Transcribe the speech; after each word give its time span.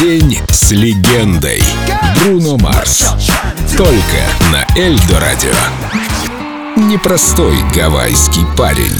День 0.00 0.38
с 0.50 0.72
легендой. 0.72 1.62
Бруно 2.16 2.58
Марс. 2.58 3.06
Только 3.78 3.96
на 4.52 4.66
Эльдо 4.78 5.18
Радио. 5.18 5.54
Непростой 6.76 7.56
гавайский 7.74 8.42
парень. 8.58 8.92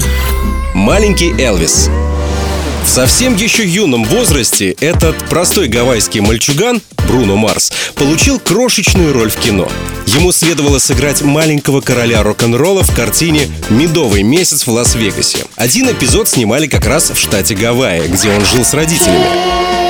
Маленький 0.72 1.34
Элвис. 1.38 1.90
В 2.82 2.88
совсем 2.88 3.36
еще 3.36 3.66
юном 3.66 4.04
возрасте 4.04 4.70
этот 4.80 5.16
простой 5.28 5.68
гавайский 5.68 6.20
мальчуган, 6.20 6.80
Бруно 7.06 7.36
Марс, 7.36 7.72
получил 7.94 8.40
крошечную 8.40 9.12
роль 9.12 9.30
в 9.30 9.36
кино. 9.36 9.68
Ему 10.06 10.32
следовало 10.32 10.78
сыграть 10.78 11.20
маленького 11.20 11.82
короля 11.82 12.22
рок-н-ролла 12.22 12.82
в 12.84 12.94
картине 12.94 13.48
«Медовый 13.68 14.22
месяц 14.22 14.66
в 14.66 14.70
Лас-Вегасе». 14.70 15.44
Один 15.56 15.90
эпизод 15.90 16.26
снимали 16.26 16.66
как 16.66 16.86
раз 16.86 17.10
в 17.10 17.18
штате 17.18 17.54
Гавайи, 17.54 18.08
где 18.08 18.30
он 18.30 18.42
жил 18.46 18.64
с 18.64 18.72
родителями. 18.72 19.85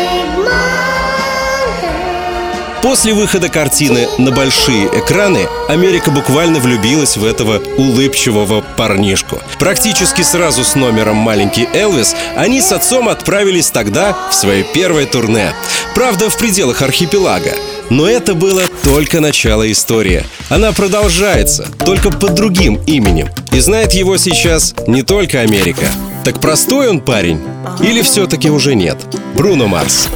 После 2.87 3.15
выхода 3.15 3.49
картины 3.49 4.07
на 4.17 4.31
большие 4.31 4.87
экраны 4.87 5.49
Америка 5.69 6.13
буквально 6.13 6.61
влюбилась 6.61 7.17
в 7.17 7.25
этого 7.25 7.61
улыбчивого 7.77 8.61
парнишку. 8.61 9.43
Практически 9.59 10.23
сразу 10.23 10.63
с 10.63 10.77
номером 10.77 11.17
«Маленький 11.17 11.69
Элвис» 11.75 12.15
они 12.37 12.61
с 12.61 12.71
отцом 12.71 13.09
отправились 13.09 13.71
тогда 13.71 14.17
в 14.31 14.35
свое 14.37 14.63
первое 14.63 15.07
турне. 15.07 15.53
Правда, 15.97 16.31
в 16.31 16.39
пределах 16.39 16.81
архипелага. 16.81 17.55
Но 17.91 18.07
это 18.07 18.35
было 18.35 18.63
только 18.85 19.19
начало 19.21 19.71
истории. 19.73 20.25
Она 20.49 20.71
продолжается, 20.71 21.67
только 21.85 22.13
под 22.13 22.35
другим 22.35 22.81
именем. 22.87 23.29
И 23.51 23.59
знает 23.59 23.95
его 23.95 24.17
сейчас 24.17 24.77
не 24.87 25.03
только 25.03 25.41
Америка. 25.41 25.87
Так 26.27 26.41
простой 26.41 26.89
он 26.89 27.01
парень? 27.01 27.41
Или 27.81 28.03
все-таки 28.03 28.51
уже 28.51 28.75
нет? 28.75 28.97
Бруно 29.37 29.69
Марс. 29.69 30.09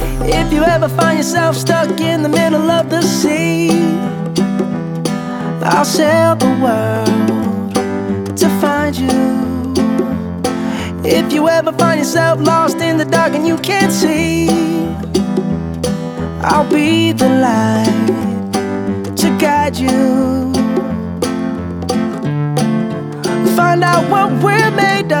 I'll 5.63 5.85
sail 5.85 6.35
the 6.35 6.49
world 6.59 7.73
to 8.35 8.49
find 8.59 8.93
you. 8.93 9.73
If 11.05 11.31
you 11.31 11.47
ever 11.47 11.71
find 11.71 11.99
yourself 12.01 12.41
lost 12.41 12.81
in 12.81 12.97
the 12.97 13.05
dark 13.05 13.33
and 13.33 13.47
you 13.47 13.55
can't 13.59 13.93
see, 13.93 14.49
I'll 16.43 16.69
be 16.69 17.13
the 17.13 17.29
light 17.39 18.07
to 19.15 19.29
guide 19.39 19.77
you. 19.77 20.51
Find 23.55 23.81
out 23.81 24.09
what 24.09 24.29
we're 24.43 24.71
made 24.71 25.13
of 25.13 25.20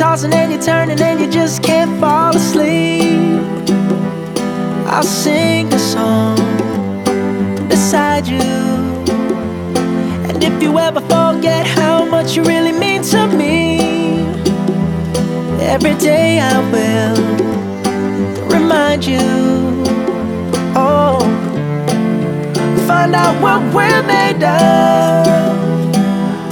Tossing 0.00 0.32
and 0.32 0.50
you're 0.50 0.62
turning 0.62 0.98
and 0.98 1.20
you 1.20 1.30
just 1.30 1.62
can't 1.62 2.00
fall 2.00 2.34
asleep. 2.34 3.38
I'll 4.86 5.02
sing 5.02 5.70
a 5.74 5.78
song 5.78 6.38
beside 7.68 8.26
you. 8.26 8.40
And 10.26 10.42
if 10.42 10.62
you 10.62 10.78
ever 10.78 11.02
forget 11.02 11.66
how 11.66 12.06
much 12.06 12.34
you 12.34 12.42
really 12.44 12.72
mean 12.72 13.02
to 13.12 13.26
me, 13.26 13.80
every 15.60 15.94
day 15.96 16.40
I 16.40 16.56
will 16.72 17.20
remind 18.48 19.04
you. 19.04 19.20
Oh, 20.74 21.20
find 22.86 23.14
out 23.14 23.36
what 23.42 23.60
we're 23.74 24.02
made 24.04 24.42
of 24.42 25.69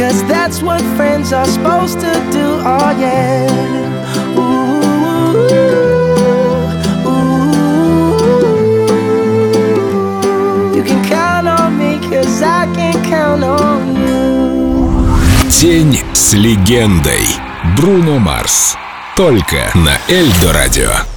Cause 0.00 0.24
that's 0.26 0.62
what 0.62 0.80
friends 0.96 1.30
are 1.34 1.44
supposed 1.44 2.00
to 2.00 2.10
do, 2.32 2.58
oh 2.64 2.90
yeah. 2.98 3.46
Ooh, 4.34 4.80
ooh. 7.06 8.16
You 10.74 10.82
can 10.82 11.04
count 11.04 11.48
on 11.48 11.76
me, 11.76 11.98
cause 12.08 12.40
I 12.40 12.64
can 12.74 12.94
count 13.04 13.44
on 13.44 13.94
you. 13.94 14.40
День 15.60 16.00
с 16.14 16.32
легендой. 16.32 17.28
Бруно 17.76 18.18
Марс. 18.18 18.78
Только 19.14 19.70
на 19.74 19.98
Эльдо 20.08 20.54
Радио. 20.54 21.09